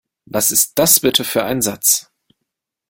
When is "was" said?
0.25-0.49